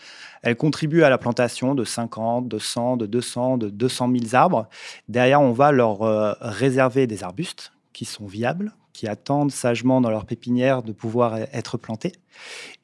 Elles 0.43 0.57
contribuent 0.57 1.03
à 1.03 1.11
la 1.11 1.19
plantation 1.19 1.75
de 1.75 1.85
50, 1.85 2.49
de 2.49 2.59
100, 2.59 2.97
de 2.97 3.07
200, 3.07 3.59
de 3.59 3.71
200 3.71 4.11
000 4.11 4.35
arbres. 4.35 4.69
Derrière, 5.09 5.41
on 5.41 5.53
va 5.53 5.73
leur 5.73 6.03
euh, 6.03 6.33
réserver 6.41 7.07
des 7.07 7.23
arbustes 7.23 7.73
qui 7.93 8.05
sont 8.05 8.27
viables, 8.27 8.73
qui 8.95 9.07
attendent 9.07 9.51
sagement 9.51 10.01
dans 10.01 10.09
leur 10.09 10.25
pépinière 10.25 10.83
de 10.83 10.93
pouvoir 10.93 11.37
être 11.53 11.77
plantés. 11.77 12.13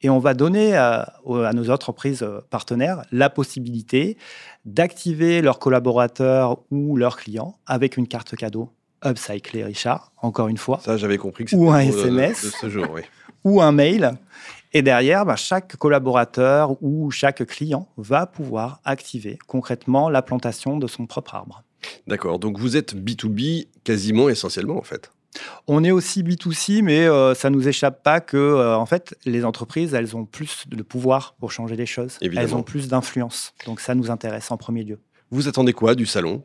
Et 0.03 0.11
on 0.11 0.19
va 0.19 0.35
donner 0.35 0.75
à, 0.75 1.13
à 1.25 1.53
nos 1.53 1.71
entreprises 1.71 2.23
partenaires 2.51 3.01
la 3.11 3.31
possibilité 3.31 4.17
d'activer 4.65 5.41
leurs 5.41 5.57
collaborateurs 5.57 6.59
ou 6.69 6.95
leurs 6.95 7.17
clients 7.17 7.57
avec 7.65 7.97
une 7.97 8.07
carte 8.07 8.35
cadeau 8.35 8.69
upcyclée, 9.03 9.63
Richard, 9.63 10.11
encore 10.21 10.47
une 10.47 10.57
fois. 10.57 10.79
Ça, 10.83 10.97
j'avais 10.97 11.17
compris 11.17 11.45
que 11.45 11.51
c'était 11.51 11.63
ou 11.63 11.71
un 11.71 11.79
SMS. 11.79 12.45
De, 12.45 12.49
ce 12.49 12.69
jour, 12.69 12.85
oui 12.93 13.01
ou 13.43 13.61
un 13.61 13.71
mail. 13.71 14.11
Et 14.73 14.81
derrière, 14.81 15.25
bah, 15.25 15.35
chaque 15.35 15.75
collaborateur 15.75 16.81
ou 16.81 17.11
chaque 17.11 17.45
client 17.45 17.87
va 17.97 18.25
pouvoir 18.25 18.79
activer 18.85 19.37
concrètement 19.47 20.09
la 20.09 20.21
plantation 20.21 20.77
de 20.77 20.87
son 20.87 21.07
propre 21.07 21.35
arbre. 21.35 21.63
D'accord, 22.07 22.39
donc 22.39 22.59
vous 22.59 22.77
êtes 22.77 22.95
B2B 22.95 23.67
quasiment 23.83 24.29
essentiellement 24.29 24.77
en 24.77 24.83
fait. 24.83 25.11
On 25.67 25.83
est 25.83 25.91
aussi 25.91 26.23
B2C, 26.23 26.81
mais 26.81 27.05
euh, 27.05 27.33
ça 27.33 27.49
ne 27.49 27.55
nous 27.55 27.67
échappe 27.67 28.03
pas 28.03 28.19
que, 28.19 28.37
euh, 28.37 28.75
en 28.75 28.85
fait, 28.85 29.15
les 29.25 29.45
entreprises, 29.45 29.93
elles 29.93 30.15
ont 30.15 30.25
plus 30.25 30.65
de 30.67 30.83
pouvoir 30.83 31.35
pour 31.39 31.51
changer 31.51 31.75
les 31.75 31.85
choses. 31.85 32.17
Elles 32.21 32.55
ont 32.55 32.63
plus 32.63 32.87
d'influence. 32.87 33.53
Donc 33.65 33.79
ça 33.79 33.95
nous 33.95 34.11
intéresse 34.11 34.51
en 34.51 34.57
premier 34.57 34.83
lieu. 34.83 34.99
Vous 35.29 35.47
attendez 35.47 35.73
quoi 35.73 35.95
du 35.95 36.05
salon? 36.05 36.43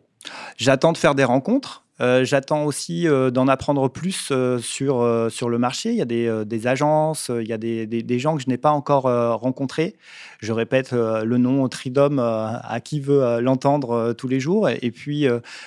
J'attends 0.57 0.93
de 0.93 0.99
faire 0.99 1.15
des 1.15 1.25
rencontres. 1.25 1.86
Euh, 2.01 2.25
j'attends 2.25 2.65
aussi 2.65 3.09
euh, 3.09 3.31
d'en 3.31 3.49
apprendre 3.49 3.89
plus 3.89 4.29
euh, 4.31 4.59
sur, 4.59 5.27
sur 5.31 5.49
le 5.49 5.59
marché. 5.59 5.91
Il 5.91 5.97
y 5.97 6.03
a 6.03 6.07
des, 6.07 6.45
des 6.45 6.67
agences, 6.67 7.31
il 7.31 7.47
y 7.47 7.53
a 7.53 7.59
des, 7.59 7.87
des, 7.87 8.19
gens 8.19 8.37
que 8.37 8.43
je 8.43 8.49
n'ai 8.49 8.59
pas 8.59 8.71
encore 8.71 9.05
rencontrés. 9.39 9.97
Je 10.41 10.53
répète 10.53 10.93
le 10.93 11.37
nom 11.37 11.69
Tridom 11.69 12.19
à 12.19 12.81
qui 12.81 13.01
veut 13.01 13.41
l'entendre 13.41 14.13
tous 14.13 14.29
les 14.29 14.41
jours. 14.41 14.69
Et, 14.69 14.91
puis, 14.91 15.27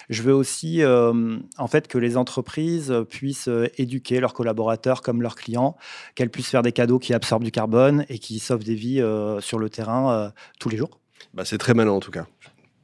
je 0.10 0.22
veux 0.22 0.34
aussi 0.34 0.82
en 0.84 1.68
fait 1.68 1.88
que 1.88 1.98
les 1.98 2.18
entreprises 2.18 2.94
puissent 3.10 3.50
éduquer 3.78 4.20
leurs 4.20 4.34
collaborateurs 4.34 5.02
comme 5.02 5.22
leurs 5.22 5.36
clients, 5.36 5.76
qu'elles 6.16 6.30
puissent 6.30 6.50
faire 6.50 6.64
des 6.64 6.72
cadeaux 6.72 7.00
qui 7.00 7.14
absorbent 7.14 7.46
du 7.46 7.52
carbone 7.52 8.06
et 8.10 8.20
qui 8.20 8.40
sauvent 8.40 8.64
des 8.64 8.76
vies 8.76 9.04
sur 9.40 9.60
le 9.60 9.70
terrain 9.70 10.32
tous 10.60 10.70
les 10.70 10.78
jours. 10.78 11.00
Bah, 11.34 11.46
c'est 11.46 11.58
très 11.58 11.74
malin 11.74 11.92
en 11.92 12.00
tout 12.00 12.12
cas. 12.12 12.26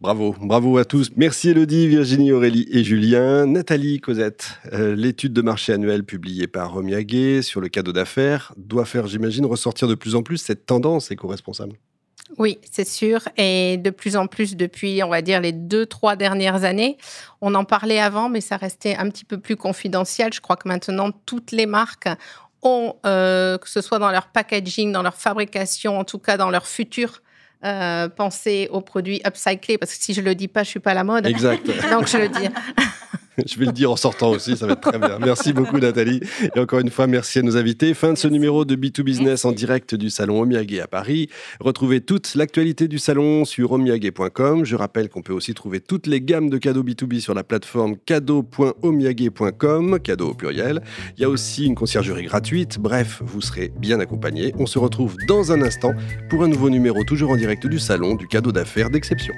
Bravo, 0.02 0.36
bravo 0.42 0.78
à 0.78 0.86
tous. 0.86 1.10
Merci 1.16 1.50
Elodie, 1.50 1.88
Virginie, 1.88 2.34
Aurélie 2.34 2.68
et 2.70 2.84
Julien. 2.84 3.46
Nathalie, 3.46 4.00
Cosette, 4.00 4.60
euh, 4.74 4.94
l'étude 4.94 5.32
de 5.32 5.42
marché 5.42 5.72
annuelle 5.72 6.04
publiée 6.04 6.48
par 6.48 6.74
Romiaguet 6.74 7.42
sur 7.42 7.62
le 7.62 7.70
cadeau 7.70 7.94
d'affaires 7.94 8.54
doit 8.58 8.86
faire, 8.86 9.08
j'imagine, 9.08 9.46
ressortir 9.46 9.88
de 9.88 9.96
plus 9.96 10.16
en 10.16 10.22
plus 10.22 10.38
cette 10.38 10.66
tendance 10.66 11.12
éco-responsable. 11.12 11.78
Oui, 12.38 12.60
c'est 12.70 12.88
sûr. 12.88 13.22
Et 13.38 13.78
de 13.78 13.90
plus 13.90 14.18
en 14.18 14.28
plus 14.28 14.58
depuis, 14.58 15.02
on 15.02 15.10
va 15.10 15.22
dire, 15.22 15.40
les 15.40 15.54
deux, 15.54 15.86
trois 15.86 16.18
dernières 16.18 16.66
années, 16.66 16.98
on 17.40 17.56
en 17.56 17.64
parlait 17.64 18.00
avant, 18.00 18.28
mais 18.28 18.42
ça 18.42 18.58
restait 18.58 18.98
un 18.98 19.10
petit 19.10 19.26
peu 19.26 19.40
plus 19.40 19.56
confidentiel. 19.56 20.34
Je 20.34 20.42
crois 20.42 20.58
que 20.58 20.68
maintenant, 20.68 21.12
toutes 21.26 21.52
les 21.52 21.68
marques 21.68 22.10
ont, 22.64 22.96
euh, 23.06 23.58
que 23.58 23.70
ce 23.70 23.80
soit 23.80 24.00
dans 24.00 24.12
leur 24.12 24.28
packaging, 24.28 24.92
dans 24.92 25.04
leur 25.04 25.16
fabrication, 25.16 25.98
en 25.98 26.04
tout 26.04 26.20
cas 26.20 26.36
dans 26.36 26.50
leur 26.50 26.68
futur 26.68 27.22
euh, 27.66 28.08
pensé 28.10 28.70
aux 28.72 28.82
produits 28.82 29.22
upcyclés, 29.26 29.78
parce 29.78 29.96
que 29.96 30.04
si 30.04 30.14
je 30.14 30.22
le 30.22 30.36
dis 30.36 30.48
pas, 30.48 30.64
je 30.64 30.70
suis 30.70 30.80
pas 30.80 30.92
à 30.92 30.94
la 30.94 31.04
mode. 31.04 31.26
Exact. 31.26 31.66
Donc 31.92 32.08
je 32.08 32.18
le 32.18 32.30
dis. 32.30 32.48
Je 33.46 33.60
vais 33.60 33.66
le 33.66 33.72
dire 33.72 33.92
en 33.92 33.96
sortant 33.96 34.32
aussi, 34.32 34.56
ça 34.56 34.66
va 34.66 34.74
être 34.74 34.82
très 34.82 35.00
bien. 35.00 35.18
Merci 35.20 35.54
beaucoup 35.54 35.78
Nathalie. 35.78 36.22
Et 36.56 36.60
encore 36.60 36.80
une 36.80 36.90
fois, 36.90 37.08
merci 37.08 37.40
à 37.40 37.42
nos 37.42 37.58
invités. 37.58 37.94
Fin 37.94 38.14
de 38.14 38.18
ce 38.18 38.28
numéro 38.28 38.66
de 38.66 38.76
B2 38.76 39.02
Business 39.02 39.46
en 39.46 39.52
direct 39.52 39.96
du 39.96 40.10
salon 40.10 40.42
Omiyage 40.42 40.80
à 40.82 40.88
Paris. 40.88 41.30
Retrouvez 41.60 42.02
toute 42.02 42.36
l'actualité 42.36 42.88
du 42.88 43.00
salon 43.00 43.46
sur 43.46 43.72
omiyage.com. 43.72 44.66
Je 44.66 44.76
rappelle 44.76 45.10
qu'on 45.10 45.22
peut 45.22 45.34
aussi 45.34 45.54
trouver 45.54 45.80
toutes 45.80 46.08
les 46.08 46.22
gammes 46.22 46.50
de 46.50 46.58
cadeaux 46.58 46.84
B2B 46.84 47.20
sur 47.20 47.34
la 47.34 47.44
plateforme 47.44 47.98
cadeau.omiyage.com, 47.98 50.00
cadeau 50.00 50.30
au 50.30 50.34
pluriel. 50.34 50.82
Il 51.18 51.22
y 51.22 51.26
a 51.26 51.30
aussi 51.30 51.66
une 51.66 51.76
conciergerie 51.76 52.26
gratuite. 52.26 52.80
Bref, 52.80 53.22
vous 53.26 53.42
serez 53.42 53.72
bien 53.78 54.00
accompagné. 54.00 54.54
On 54.58 54.66
se 54.66 54.80
retrouve 54.80 55.16
dans 55.28 55.52
un 55.52 55.62
instant 55.62 55.94
pour 56.30 56.44
un 56.44 56.48
nouveau 56.48 56.70
numéro 56.70 57.04
toujours 57.04 57.32
en 57.32 57.36
direct 57.36 57.68
du 57.68 57.80
salon 57.80 58.16
du 58.16 58.28
cadeau 58.28 58.52
d'affaires 58.52 58.90
d'exception. 58.90 59.34